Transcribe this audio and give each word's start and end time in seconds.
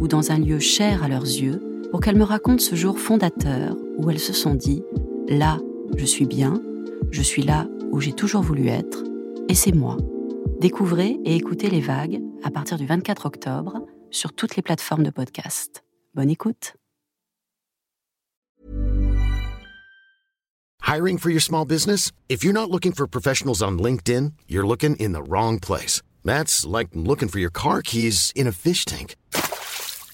ou 0.00 0.08
dans 0.08 0.32
un 0.32 0.38
lieu 0.38 0.58
cher 0.58 1.04
à 1.04 1.08
leurs 1.08 1.22
yeux 1.24 1.62
pour 1.90 2.00
qu'elles 2.00 2.16
me 2.16 2.24
racontent 2.24 2.62
ce 2.62 2.74
jour 2.74 2.98
fondateur 2.98 3.76
où 3.98 4.10
elles 4.10 4.18
se 4.18 4.32
sont 4.32 4.54
dit⁇ 4.54 4.82
Là, 5.38 5.58
je 5.96 6.04
suis 6.04 6.26
bien, 6.26 6.60
je 7.10 7.22
suis 7.22 7.42
là 7.42 7.68
où 7.92 8.00
j'ai 8.00 8.12
toujours 8.12 8.42
voulu 8.42 8.68
être, 8.68 9.04
et 9.48 9.54
c'est 9.54 9.72
moi. 9.74 9.96
Découvrez 10.60 11.18
et 11.24 11.36
écoutez 11.36 11.70
les 11.70 11.80
vagues 11.80 12.20
à 12.42 12.50
partir 12.50 12.78
du 12.78 12.86
24 12.86 13.26
octobre 13.26 13.86
sur 14.10 14.32
toutes 14.32 14.56
les 14.56 14.62
plateformes 14.62 15.04
de 15.04 15.10
podcast. 15.10 15.84
Bonne 16.14 16.30
écoute. 16.30 16.74
Hiring 20.86 21.18
for 21.18 21.30
your 21.30 21.40
small 21.40 21.64
business? 21.64 22.10
If 22.28 22.42
you're 22.42 22.52
not 22.52 22.68
looking 22.68 22.92
for 22.92 23.06
professionals 23.06 23.62
on 23.62 23.78
LinkedIn, 23.78 24.32
you're 24.48 24.66
looking 24.66 24.96
in 24.96 25.12
the 25.12 25.22
wrong 25.22 25.60
place. 25.60 26.02
That's 26.24 26.66
like 26.66 26.88
looking 26.94 27.28
for 27.28 27.38
your 27.38 27.52
car 27.52 27.80
keys 27.80 28.32
in 28.34 28.48
a 28.48 28.52
fish 28.52 28.84
tank. 28.84 29.14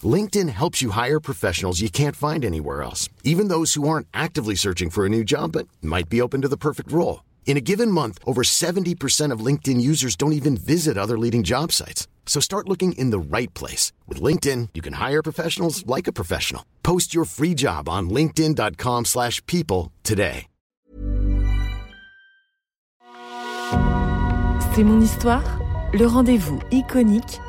LinkedIn 0.04 0.50
helps 0.50 0.82
you 0.82 0.90
hire 0.90 1.20
professionals 1.20 1.80
you 1.80 1.88
can't 1.88 2.14
find 2.14 2.44
anywhere 2.44 2.82
else, 2.82 3.08
even 3.24 3.48
those 3.48 3.72
who 3.72 3.88
aren't 3.88 4.08
actively 4.12 4.54
searching 4.54 4.90
for 4.90 5.06
a 5.06 5.08
new 5.08 5.24
job 5.24 5.52
but 5.52 5.66
might 5.80 6.10
be 6.10 6.20
open 6.20 6.42
to 6.42 6.48
the 6.48 6.58
perfect 6.58 6.92
role. 6.92 7.24
In 7.46 7.56
a 7.56 7.62
given 7.62 7.90
month, 7.90 8.18
over 8.26 8.42
70% 8.42 9.32
of 9.32 9.40
LinkedIn 9.40 9.80
users 9.80 10.16
don't 10.16 10.34
even 10.34 10.58
visit 10.58 10.98
other 10.98 11.16
leading 11.16 11.42
job 11.42 11.72
sites. 11.72 12.06
So 12.26 12.40
start 12.40 12.68
looking 12.68 12.92
in 12.98 13.10
the 13.10 13.18
right 13.18 13.52
place. 13.54 13.92
With 14.06 14.20
LinkedIn, 14.20 14.70
you 14.74 14.82
can 14.82 14.94
hire 14.94 15.22
professionals 15.22 15.86
like 15.86 16.06
a 16.06 16.12
professional. 16.12 16.66
Post 16.82 17.14
your 17.14 17.24
free 17.24 17.54
job 17.54 17.88
on 17.88 18.10
linkedin.com 18.10 19.06
slash 19.06 19.40
people 19.46 19.92
today. 20.02 20.48
C'est 24.76 24.84
mon 24.84 25.00
histoire, 25.00 25.58
le 25.94 26.04
rendez-vous 26.04 26.60
iconique 26.70 27.40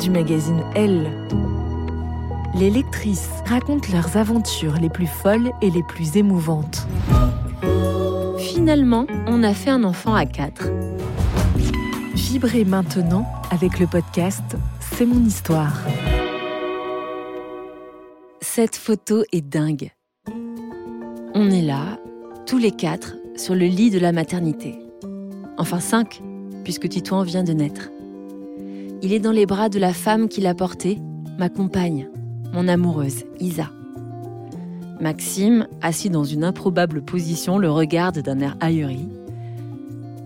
du 0.00 0.10
magazine 0.10 0.64
Elle. 0.74 1.12
Les 2.54 2.68
lectrices 2.68 3.30
racontent 3.46 3.88
leurs 3.92 4.16
aventures 4.18 4.74
les 4.74 4.90
plus 4.90 5.06
folles 5.06 5.52
et 5.62 5.70
les 5.70 5.82
plus 5.82 6.16
émouvantes. 6.18 6.86
Finalement, 8.38 9.06
on 9.26 9.42
a 9.42 9.54
fait 9.54 9.70
un 9.70 9.84
enfant 9.84 10.14
à 10.14 10.26
quatre. 10.26 10.68
Vibrez 12.14 12.64
maintenant 12.64 13.26
avec 13.50 13.78
le 13.78 13.86
podcast 13.86 14.44
C'est 14.80 15.06
mon 15.06 15.24
histoire. 15.24 15.80
Cette 18.42 18.76
photo 18.76 19.24
est 19.32 19.40
dingue. 19.40 19.90
On 21.34 21.50
est 21.50 21.62
là, 21.62 21.98
tous 22.46 22.58
les 22.58 22.72
quatre, 22.72 23.16
sur 23.34 23.54
le 23.54 23.64
lit 23.64 23.90
de 23.90 23.98
la 23.98 24.12
maternité. 24.12 24.78
Enfin 25.56 25.80
cinq, 25.80 26.22
puisque 26.64 26.88
Titouan 26.88 27.22
vient 27.22 27.44
de 27.44 27.54
naître. 27.54 27.90
Il 29.00 29.14
est 29.14 29.20
dans 29.20 29.32
les 29.32 29.46
bras 29.46 29.70
de 29.70 29.78
la 29.78 29.94
femme 29.94 30.28
qui 30.28 30.42
l'a 30.42 30.54
porté, 30.54 30.98
ma 31.38 31.48
compagne, 31.48 32.08
mon 32.52 32.68
amoureuse, 32.68 33.24
Isa. 33.40 33.70
Maxime, 35.00 35.66
assis 35.80 36.10
dans 36.10 36.24
une 36.24 36.44
improbable 36.44 37.02
position, 37.02 37.58
le 37.58 37.70
regarde 37.70 38.20
d'un 38.20 38.40
air 38.40 38.56
ahuri. 38.60 39.08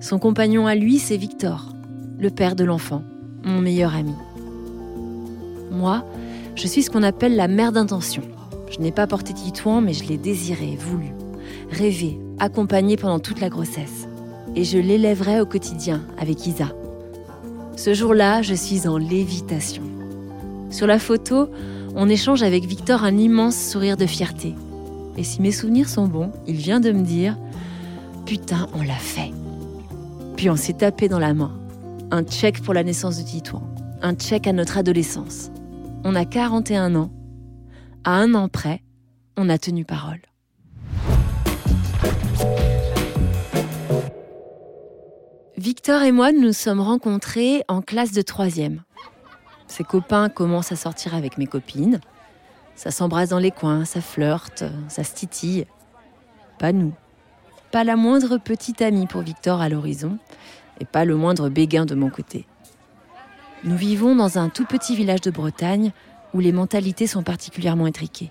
Son 0.01 0.19
compagnon 0.19 0.67
à 0.67 0.75
lui, 0.75 0.99
c'est 0.99 1.17
Victor, 1.17 1.73
le 2.19 2.31
père 2.31 2.57
de 2.57 2.65
l'enfant, 2.65 3.03
mon 3.45 3.61
meilleur 3.61 3.95
ami. 3.95 4.15
Moi, 5.71 6.05
je 6.57 6.67
suis 6.67 6.83
ce 6.83 6.91
qu'on 6.91 7.03
appelle 7.03 7.37
la 7.37 7.49
mère 7.49 7.73
d'intention. 7.73 8.23
Je 8.71 8.81
n'ai 8.81 8.93
pas 8.93 9.07
porté 9.07 9.33
Titouan, 9.33 9.81
mais 9.81 9.93
je 9.93 10.05
l'ai 10.05 10.19
désiré, 10.19 10.77
voulu, 10.79 11.13
rêvé, 11.71 12.19
accompagné 12.39 12.97
pendant 12.97 13.21
toute 13.21 13.41
la 13.41 13.49
grossesse. 13.49 14.09
Et 14.55 14.65
je 14.65 14.79
l'élèverai 14.79 15.41
au 15.41 15.47
quotidien 15.47 16.03
avec 16.19 16.47
Isa. 16.47 16.69
Ce 17.77 17.95
jour-là, 17.95 18.43
je 18.43 18.55
suis 18.55 18.89
en 18.89 18.97
lévitation. 18.97 19.83
Sur 20.71 20.87
la 20.87 20.99
photo, 20.99 21.49
on 21.97 22.11
échange 22.11 22.43
avec 22.43 22.67
Victor 22.67 23.05
un 23.05 23.17
immense 23.17 23.57
sourire 23.57 23.97
de 23.97 24.05
fierté. 24.05 24.55
Et 25.17 25.25
si 25.25 25.41
mes 25.41 25.51
souvenirs 25.51 25.89
sont 25.89 26.07
bons, 26.07 26.31
il 26.47 26.57
vient 26.57 26.79
de 26.79 26.93
me 26.93 27.03
dire 27.03 27.39
Putain, 28.27 28.69
on 28.75 28.83
l'a 28.83 28.95
fait. 28.95 29.33
Puis 30.37 30.51
on 30.51 30.57
s'est 30.57 30.75
tapé 30.75 31.09
dans 31.09 31.19
la 31.19 31.33
main. 31.33 31.59
Un 32.11 32.23
check 32.23 32.63
pour 32.63 32.75
la 32.75 32.85
naissance 32.85 33.17
de 33.17 33.23
Titouan. 33.23 33.63
Un 34.03 34.15
check 34.15 34.47
à 34.47 34.53
notre 34.53 34.77
adolescence. 34.77 35.51
On 36.05 36.15
a 36.15 36.27
41 36.27 36.95
ans. 36.97 37.11
À 38.05 38.13
un 38.13 38.35
an 38.35 38.49
près, 38.49 38.83
on 39.39 39.49
a 39.49 39.57
tenu 39.57 39.87
parole. 39.87 40.21
Victor 45.57 46.03
et 46.03 46.13
moi 46.13 46.31
nous 46.33 46.53
sommes 46.53 46.81
rencontrés 46.81 47.63
en 47.69 47.81
classe 47.81 48.13
de 48.13 48.23
troisième. 48.23 48.83
Ses 49.69 49.85
copains 49.85 50.29
commencent 50.29 50.73
à 50.73 50.77
sortir 50.77 51.15
avec 51.15 51.39
mes 51.39 51.47
copines. 51.47 52.01
Ça 52.75 52.91
s'embrasse 52.91 53.31
dans 53.31 53.39
les 53.39 53.51
coins, 53.51 53.85
ça 53.85 54.01
flirte, 54.01 54.65
ça 54.89 55.05
se 55.05 55.15
titille. 55.15 55.67
Pas 56.59 56.73
nous. 56.73 56.93
Pas 57.71 57.85
la 57.85 57.97
moindre 57.97 58.39
petite 58.39 58.83
amie 58.83 59.07
pour 59.07 59.23
Victor 59.23 59.61
à 59.61 59.69
l'horizon, 59.69 60.19
et 60.81 60.85
pas 60.85 61.05
le 61.05 61.17
moindre 61.17 61.49
béguin 61.49 61.85
de 61.85 61.95
mon 61.95 62.11
côté. 62.11 62.47
Nous 63.65 63.77
vivons 63.77 64.15
dans 64.15 64.39
un 64.39 64.49
tout 64.49 64.65
petit 64.67 64.95
village 64.95 65.23
de 65.23 65.31
Bretagne 65.31 65.93
où 66.35 66.41
les 66.41 66.53
mentalités 66.53 67.07
sont 67.07 67.23
particulièrement 67.23 67.87
étriquées. 67.87 68.31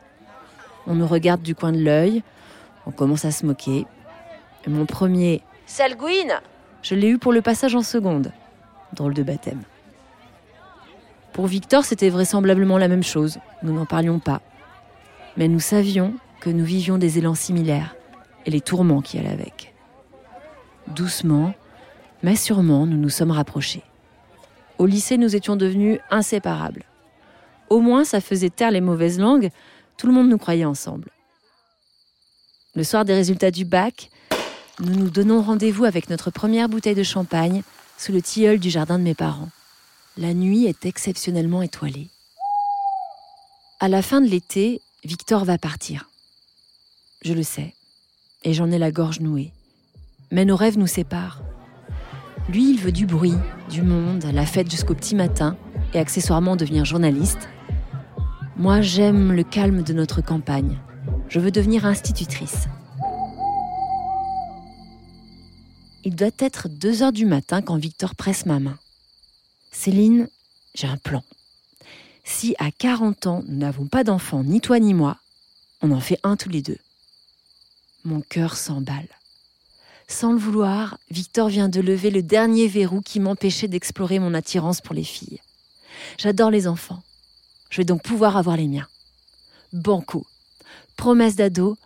On 0.87 0.95
nous 0.95 1.07
regarde 1.07 1.41
du 1.41 1.55
coin 1.55 1.71
de 1.71 1.83
l'œil, 1.83 2.23
on 2.85 2.91
commence 2.91 3.25
à 3.25 3.31
se 3.31 3.45
moquer. 3.45 3.85
Et 4.65 4.69
mon 4.69 4.85
premier 4.85 5.41
Salgouine 5.65 6.39
je 6.85 6.93
l'ai 6.93 7.09
eu 7.09 7.17
pour 7.17 7.33
le 7.33 7.41
passage 7.41 7.73
en 7.73 7.81
seconde. 7.81 8.31
Drôle 8.93 9.15
de 9.15 9.23
baptême. 9.23 9.63
Pour 11.35 11.47
Victor, 11.47 11.83
c'était 11.83 12.07
vraisemblablement 12.07 12.77
la 12.77 12.87
même 12.87 13.03
chose. 13.03 13.39
Nous 13.61 13.73
n'en 13.73 13.85
parlions 13.85 14.19
pas. 14.19 14.41
Mais 15.35 15.49
nous 15.49 15.59
savions 15.59 16.13
que 16.39 16.49
nous 16.49 16.63
vivions 16.63 16.97
des 16.97 17.17
élans 17.17 17.35
similaires 17.35 17.93
et 18.45 18.51
les 18.51 18.61
tourments 18.61 19.01
qui 19.01 19.17
allaient 19.17 19.33
avec. 19.33 19.73
Doucement, 20.87 21.53
mais 22.23 22.37
sûrement, 22.37 22.85
nous 22.85 22.95
nous 22.95 23.09
sommes 23.09 23.31
rapprochés. 23.31 23.83
Au 24.77 24.85
lycée, 24.85 25.17
nous 25.17 25.35
étions 25.35 25.57
devenus 25.57 25.99
inséparables. 26.09 26.83
Au 27.69 27.81
moins, 27.81 28.05
ça 28.05 28.21
faisait 28.21 28.49
taire 28.49 28.71
les 28.71 28.79
mauvaises 28.79 29.19
langues, 29.19 29.49
tout 29.97 30.07
le 30.07 30.13
monde 30.13 30.29
nous 30.29 30.37
croyait 30.37 30.63
ensemble. 30.63 31.09
Le 32.75 32.85
soir 32.85 33.03
des 33.03 33.13
résultats 33.13 33.51
du 33.51 33.65
bac, 33.65 34.09
nous 34.79 34.95
nous 34.95 35.09
donnons 35.09 35.41
rendez-vous 35.41 35.83
avec 35.83 36.09
notre 36.09 36.31
première 36.31 36.69
bouteille 36.69 36.95
de 36.95 37.03
champagne 37.03 37.61
sous 37.97 38.13
le 38.13 38.21
tilleul 38.21 38.57
du 38.57 38.69
jardin 38.69 38.97
de 38.97 39.03
mes 39.03 39.15
parents. 39.15 39.49
La 40.17 40.33
nuit 40.33 40.65
est 40.65 40.85
exceptionnellement 40.85 41.61
étoilée. 41.61 42.07
À 43.81 43.89
la 43.89 44.01
fin 44.01 44.21
de 44.21 44.27
l'été, 44.27 44.81
Victor 45.03 45.43
va 45.43 45.57
partir. 45.57 46.09
Je 47.23 47.33
le 47.33 47.43
sais, 47.43 47.73
et 48.45 48.53
j'en 48.53 48.71
ai 48.71 48.77
la 48.77 48.91
gorge 48.91 49.19
nouée. 49.19 49.51
Mais 50.31 50.45
nos 50.45 50.55
rêves 50.55 50.77
nous 50.77 50.87
séparent. 50.87 51.41
Lui, 52.47 52.69
il 52.69 52.79
veut 52.79 52.93
du 52.93 53.05
bruit, 53.05 53.35
du 53.69 53.81
monde, 53.81 54.23
la 54.31 54.45
fête 54.45 54.71
jusqu'au 54.71 54.95
petit 54.95 55.15
matin, 55.15 55.57
et 55.93 55.99
accessoirement 55.99 56.55
devenir 56.55 56.85
journaliste. 56.85 57.49
Moi, 58.55 58.79
j'aime 58.79 59.33
le 59.33 59.43
calme 59.43 59.83
de 59.83 59.91
notre 59.91 60.21
campagne. 60.21 60.79
Je 61.27 61.41
veux 61.41 61.51
devenir 61.51 61.85
institutrice. 61.85 62.69
Il 66.05 66.15
doit 66.15 66.29
être 66.39 66.69
2 66.69 67.03
heures 67.03 67.11
du 67.11 67.25
matin 67.25 67.61
quand 67.61 67.75
Victor 67.75 68.15
presse 68.15 68.45
ma 68.45 68.61
main. 68.61 68.77
Céline, 69.75 70.29
j'ai 70.73 70.87
un 70.87 70.97
plan. 70.97 71.21
Si 72.23 72.55
à 72.59 72.71
40 72.71 73.27
ans, 73.27 73.43
nous 73.47 73.57
n'avons 73.57 73.85
pas 73.87 74.03
d'enfant, 74.03 74.41
ni 74.41 74.61
toi 74.61 74.79
ni 74.79 74.93
moi, 74.93 75.17
on 75.81 75.91
en 75.91 75.99
fait 75.99 76.17
un 76.23 76.37
tous 76.37 76.49
les 76.49 76.61
deux. 76.61 76.77
Mon 78.05 78.21
cœur 78.21 78.55
s'emballe. 78.55 79.09
Sans 80.07 80.31
le 80.31 80.39
vouloir, 80.39 80.97
Victor 81.11 81.49
vient 81.49 81.69
de 81.69 81.81
lever 81.81 82.09
le 82.09 82.23
dernier 82.23 82.67
verrou 82.67 83.01
qui 83.01 83.19
m'empêchait 83.19 83.67
d'explorer 83.67 84.17
mon 84.17 84.33
attirance 84.33 84.79
pour 84.79 84.95
les 84.95 85.03
filles. 85.03 85.41
J'adore 86.17 86.51
les 86.51 86.67
enfants. 86.67 87.03
Je 87.69 87.77
vais 87.77 87.85
donc 87.85 88.01
pouvoir 88.01 88.37
avoir 88.37 88.55
les 88.55 88.67
miens. 88.67 88.87
Banco. 89.73 90.25
Promesse 90.95 91.35
d'ado. 91.35 91.77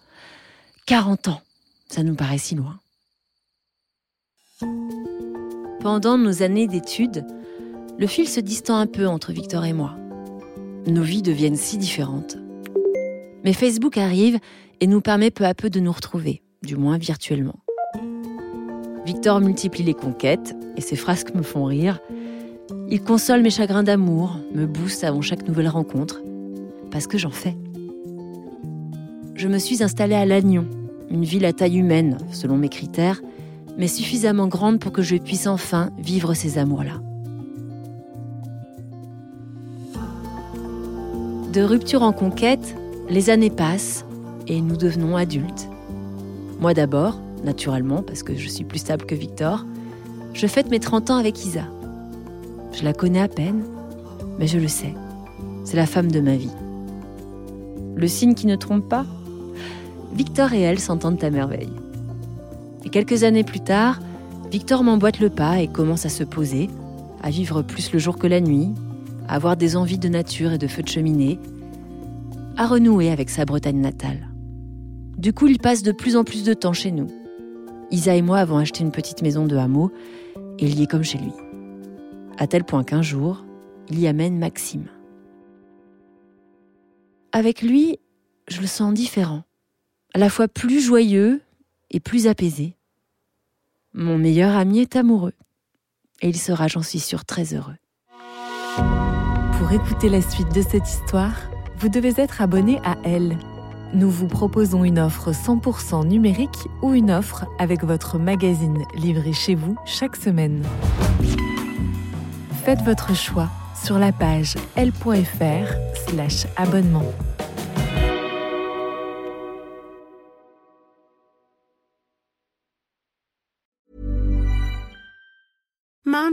40 0.86 1.30
ans. 1.30 1.42
Ça 1.90 2.04
nous 2.04 2.16
paraît 2.16 2.38
si 2.38 2.56
loin. 2.56 2.80
Pendant 5.82 6.18
nos 6.18 6.44
années 6.44 6.68
d'études, 6.68 7.26
le 8.00 8.08
fil 8.08 8.30
se 8.30 8.40
distend 8.40 8.78
un 8.78 8.88
peu 8.88 9.08
entre 9.08 9.34
Victor 9.34 9.66
et 9.66 9.74
moi. 9.74 9.98
Nos 10.88 11.02
vies 11.02 11.22
deviennent 11.22 11.58
si 11.58 11.78
différentes. 11.78 12.38
Mais 13.44 13.52
Facebook 13.52 13.98
arrive 13.98 14.40
et 14.80 14.88
nous 14.88 15.02
permet 15.02 15.32
peu 15.32 15.44
à 15.44 15.54
peu 15.54 15.70
de 15.70 15.82
nous 15.82 15.92
retrouver, 15.92 16.42
du 16.64 16.78
moins 16.78 16.98
virtuellement. 16.98 17.60
Victor 19.06 19.42
multiplie 19.42 19.84
les 19.84 19.94
conquêtes 19.94 20.56
et 20.78 20.82
ses 20.82 20.96
frasques 20.96 21.36
me 21.36 21.42
font 21.42 21.66
rire. 21.66 22.00
Il 22.90 23.02
console 23.04 23.42
mes 23.42 23.50
chagrins 23.50 23.84
d'amour, 23.84 24.38
me 24.54 24.66
booste 24.66 25.04
avant 25.04 25.22
chaque 25.22 25.46
nouvelle 25.46 25.68
rencontre, 25.68 26.22
parce 26.92 27.06
que 27.06 27.18
j'en 27.18 27.32
fais. 27.32 27.58
Je 29.36 29.50
me 29.50 29.58
suis 29.58 29.84
installée 29.84 30.16
à 30.16 30.26
Lannion, 30.26 30.68
une 31.10 31.26
ville 31.26 31.46
à 31.46 31.52
taille 31.52 31.78
humaine, 31.78 32.18
selon 32.32 32.56
mes 32.56 32.70
critères, 32.70 33.22
mais 33.78 33.88
suffisamment 33.88 34.48
grande 34.48 34.80
pour 34.80 34.94
que 34.94 35.02
je 35.02 35.18
puisse 35.18 35.48
enfin 35.48 35.90
vivre 35.98 36.34
ces 36.34 36.58
amours-là. 36.58 37.02
De 41.52 41.64
rupture 41.64 42.04
en 42.04 42.12
conquête, 42.12 42.76
les 43.10 43.32
années 43.32 43.50
passent 43.50 44.06
et 44.46 44.62
nous 44.62 44.78
devenons 44.78 45.16
adultes. 45.16 45.68
Moi 46.60 46.76
d'abord, 46.76 47.20
naturellement, 47.44 48.04
parce 48.04 48.22
que 48.22 48.36
je 48.36 48.48
suis 48.48 48.64
plus 48.64 48.78
stable 48.78 49.06
que 49.06 49.16
Victor, 49.16 49.66
je 50.34 50.46
fête 50.46 50.70
mes 50.70 50.80
30 50.80 51.10
ans 51.10 51.18
avec 51.18 51.44
Isa. 51.44 51.64
Je 52.72 52.84
la 52.84 52.94
connais 52.94 53.22
à 53.22 53.28
peine, 53.28 53.64
mais 54.38 54.46
je 54.46 54.60
le 54.60 54.68
sais. 54.68 54.94
C'est 55.64 55.76
la 55.76 55.88
femme 55.88 56.12
de 56.12 56.20
ma 56.20 56.36
vie. 56.36 56.52
Le 57.96 58.08
signe 58.08 58.36
qui 58.36 58.46
ne 58.46 58.56
trompe 58.56 58.88
pas 58.88 59.08
Victor 60.14 60.54
et 60.54 60.62
elle 60.62 60.80
s'entendent 60.80 61.24
à 61.24 61.32
merveille. 61.32 61.74
Et 62.86 62.90
quelques 62.90 63.24
années 63.24 63.44
plus 63.44 63.62
tard, 63.62 64.00
Victor 64.52 64.84
m'emboîte 64.84 65.20
le 65.20 65.32
pas 65.32 65.60
et 65.62 65.68
commence 65.68 66.06
à 66.06 66.10
se 66.10 66.24
poser, 66.24 66.70
à 67.24 67.32
vivre 67.32 67.64
plus 67.64 67.92
le 67.92 67.98
jour 67.98 68.20
que 68.20 68.28
la 68.28 68.40
nuit, 68.40 68.70
avoir 69.36 69.56
des 69.56 69.76
envies 69.76 70.00
de 70.00 70.10
nature 70.10 70.52
et 70.54 70.58
de 70.58 70.68
feu 70.68 70.82
de 70.82 70.88
cheminée, 70.88 71.40
à 72.58 72.68
renouer 72.68 73.12
avec 73.12 73.30
sa 73.30 73.46
Bretagne 73.46 73.80
natale. 73.80 74.28
Du 75.18 75.34
coup, 75.34 75.48
il 75.48 75.60
passe 75.60 75.84
de 75.84 75.92
plus 75.92 76.16
en 76.16 76.24
plus 76.24 76.44
de 76.44 76.54
temps 76.54 76.74
chez 76.74 76.92
nous. 76.92 77.08
Isa 77.92 78.16
et 78.16 78.22
moi 78.22 78.40
avons 78.40 78.58
acheté 78.58 78.84
une 78.84 78.92
petite 78.92 79.22
maison 79.22 79.46
de 79.46 79.56
hameau 79.56 79.92
et 80.60 80.66
il 80.66 80.80
y 80.80 80.84
est 80.84 80.88
comme 80.88 81.04
chez 81.04 81.18
lui. 81.18 81.32
À 82.38 82.48
tel 82.48 82.64
point 82.64 82.84
qu'un 82.84 83.02
jour, 83.02 83.46
il 83.90 84.00
y 84.00 84.08
amène 84.08 84.38
Maxime. 84.38 84.88
Avec 87.32 87.62
lui, 87.62 88.00
je 88.48 88.62
le 88.62 88.68
sens 88.68 88.94
différent, 88.94 89.44
à 90.14 90.20
la 90.20 90.30
fois 90.30 90.48
plus 90.48 90.82
joyeux 90.82 91.42
et 91.92 92.00
plus 92.00 92.28
apaisé. 92.28 92.76
Mon 93.94 94.18
meilleur 94.18 94.56
ami 94.56 94.80
est 94.80 94.96
amoureux 94.96 95.34
et 96.22 96.30
il 96.30 96.38
sera, 96.38 96.68
j'en 96.68 96.84
suis 96.84 97.00
sûre, 97.00 97.26
très 97.26 97.54
heureux. 97.54 97.76
Pour 99.70 99.86
écouter 99.86 100.10
la 100.10 100.24
suite 100.24 100.52
de 100.56 100.64
cette 100.64 100.90
histoire, 100.90 101.36
vous 101.78 101.90
devez 101.90 102.14
être 102.18 102.42
abonné 102.42 102.80
à 102.84 102.98
Elle 103.04 103.38
nous 103.94 104.10
vous 104.10 104.26
proposons 104.26 104.84
une 104.84 104.98
offre 104.98 105.32
100% 105.32 106.08
numérique 106.08 106.68
ou 106.82 106.96
une 106.96 107.12
offre 107.12 107.46
avec 107.60 107.84
votre 107.84 108.18
magazine 108.18 108.84
livré 108.96 109.32
chez 109.32 109.54
vous 109.54 109.76
chaque 109.86 110.16
semaine. 110.16 110.64
Faites 112.64 112.82
votre 112.82 113.16
choix 113.16 113.50
sur 113.76 114.00
la 114.00 114.12
page 114.12 114.56
l.fr/slash 114.76 116.48